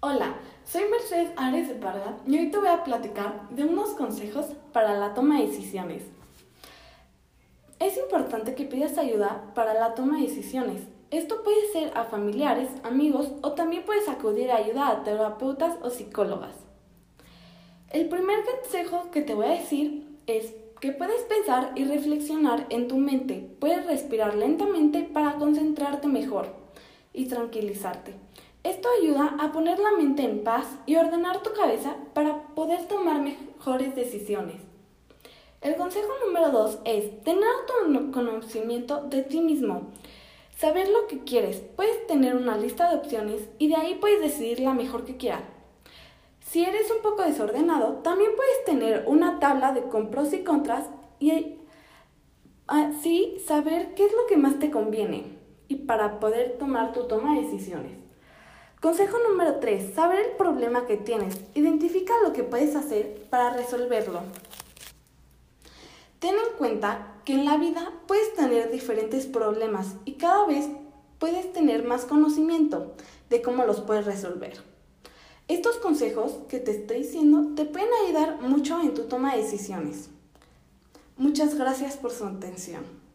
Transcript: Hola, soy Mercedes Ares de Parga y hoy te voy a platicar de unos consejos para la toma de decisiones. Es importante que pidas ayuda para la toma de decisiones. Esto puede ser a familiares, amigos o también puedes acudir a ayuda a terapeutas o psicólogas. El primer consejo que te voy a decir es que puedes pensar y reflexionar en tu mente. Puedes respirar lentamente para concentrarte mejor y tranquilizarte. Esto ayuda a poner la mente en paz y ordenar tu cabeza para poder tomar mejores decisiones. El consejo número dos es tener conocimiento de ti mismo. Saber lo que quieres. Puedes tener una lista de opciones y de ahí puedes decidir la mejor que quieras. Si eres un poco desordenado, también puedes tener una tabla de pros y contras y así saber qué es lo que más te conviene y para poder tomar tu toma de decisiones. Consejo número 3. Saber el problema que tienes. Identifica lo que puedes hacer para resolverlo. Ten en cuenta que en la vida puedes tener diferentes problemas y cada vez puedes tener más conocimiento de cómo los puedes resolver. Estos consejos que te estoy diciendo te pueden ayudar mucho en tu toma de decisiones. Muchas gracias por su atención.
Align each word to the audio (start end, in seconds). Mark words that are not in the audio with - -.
Hola, 0.00 0.36
soy 0.64 0.82
Mercedes 0.88 1.32
Ares 1.36 1.66
de 1.66 1.74
Parga 1.74 2.18
y 2.24 2.38
hoy 2.38 2.52
te 2.52 2.58
voy 2.58 2.68
a 2.68 2.84
platicar 2.84 3.48
de 3.50 3.64
unos 3.64 3.90
consejos 3.94 4.46
para 4.72 4.96
la 4.96 5.12
toma 5.12 5.40
de 5.40 5.48
decisiones. 5.48 6.04
Es 7.80 7.98
importante 7.98 8.54
que 8.54 8.64
pidas 8.64 8.96
ayuda 8.96 9.50
para 9.56 9.74
la 9.74 9.96
toma 9.96 10.18
de 10.18 10.28
decisiones. 10.28 10.82
Esto 11.10 11.42
puede 11.42 11.72
ser 11.72 11.90
a 11.98 12.04
familiares, 12.04 12.68
amigos 12.84 13.32
o 13.42 13.54
también 13.54 13.84
puedes 13.84 14.08
acudir 14.08 14.52
a 14.52 14.58
ayuda 14.58 14.86
a 14.88 15.02
terapeutas 15.02 15.74
o 15.82 15.90
psicólogas. 15.90 16.54
El 17.90 18.08
primer 18.08 18.44
consejo 18.44 19.10
que 19.10 19.22
te 19.22 19.34
voy 19.34 19.46
a 19.46 19.58
decir 19.58 20.06
es 20.28 20.54
que 20.80 20.92
puedes 20.92 21.22
pensar 21.22 21.72
y 21.74 21.82
reflexionar 21.82 22.66
en 22.70 22.86
tu 22.86 22.98
mente. 22.98 23.50
Puedes 23.58 23.84
respirar 23.84 24.36
lentamente 24.36 25.02
para 25.02 25.38
concentrarte 25.38 26.06
mejor 26.06 26.54
y 27.12 27.26
tranquilizarte. 27.26 28.14
Esto 28.68 28.86
ayuda 29.00 29.34
a 29.40 29.50
poner 29.50 29.78
la 29.78 29.92
mente 29.92 30.24
en 30.24 30.44
paz 30.44 30.66
y 30.84 30.96
ordenar 30.96 31.42
tu 31.42 31.54
cabeza 31.54 31.96
para 32.12 32.48
poder 32.48 32.84
tomar 32.86 33.22
mejores 33.22 33.94
decisiones. 33.94 34.56
El 35.62 35.74
consejo 35.76 36.12
número 36.26 36.50
dos 36.50 36.78
es 36.84 37.24
tener 37.24 37.48
conocimiento 38.12 39.04
de 39.04 39.22
ti 39.22 39.40
mismo. 39.40 39.92
Saber 40.54 40.86
lo 40.90 41.06
que 41.06 41.24
quieres. 41.24 41.62
Puedes 41.76 42.06
tener 42.06 42.36
una 42.36 42.58
lista 42.58 42.90
de 42.90 42.98
opciones 42.98 43.48
y 43.58 43.68
de 43.68 43.76
ahí 43.76 43.94
puedes 43.94 44.20
decidir 44.20 44.60
la 44.60 44.74
mejor 44.74 45.06
que 45.06 45.16
quieras. 45.16 45.44
Si 46.40 46.62
eres 46.62 46.90
un 46.90 47.00
poco 47.00 47.22
desordenado, 47.22 48.00
también 48.02 48.32
puedes 48.36 48.66
tener 48.66 49.04
una 49.06 49.38
tabla 49.38 49.72
de 49.72 49.80
pros 49.80 50.34
y 50.34 50.44
contras 50.44 50.90
y 51.18 51.56
así 52.66 53.38
saber 53.46 53.94
qué 53.94 54.04
es 54.04 54.12
lo 54.12 54.26
que 54.26 54.36
más 54.36 54.58
te 54.58 54.70
conviene 54.70 55.38
y 55.68 55.76
para 55.76 56.20
poder 56.20 56.58
tomar 56.58 56.92
tu 56.92 57.08
toma 57.08 57.34
de 57.34 57.44
decisiones. 57.46 58.07
Consejo 58.80 59.16
número 59.28 59.56
3. 59.56 59.92
Saber 59.92 60.20
el 60.20 60.36
problema 60.36 60.86
que 60.86 60.96
tienes. 60.96 61.40
Identifica 61.54 62.12
lo 62.22 62.32
que 62.32 62.44
puedes 62.44 62.76
hacer 62.76 63.26
para 63.28 63.50
resolverlo. 63.50 64.20
Ten 66.20 66.36
en 66.36 66.56
cuenta 66.56 67.14
que 67.24 67.32
en 67.32 67.44
la 67.44 67.56
vida 67.56 67.92
puedes 68.06 68.34
tener 68.34 68.70
diferentes 68.70 69.26
problemas 69.26 69.94
y 70.04 70.12
cada 70.12 70.46
vez 70.46 70.66
puedes 71.18 71.52
tener 71.52 71.84
más 71.84 72.04
conocimiento 72.04 72.94
de 73.30 73.42
cómo 73.42 73.64
los 73.64 73.80
puedes 73.80 74.06
resolver. 74.06 74.62
Estos 75.48 75.78
consejos 75.78 76.38
que 76.48 76.60
te 76.60 76.70
estoy 76.70 76.98
diciendo 76.98 77.54
te 77.56 77.64
pueden 77.64 77.88
ayudar 78.04 78.40
mucho 78.42 78.80
en 78.80 78.94
tu 78.94 79.04
toma 79.04 79.34
de 79.34 79.42
decisiones. 79.42 80.08
Muchas 81.16 81.56
gracias 81.56 81.96
por 81.96 82.12
su 82.12 82.24
atención. 82.24 83.07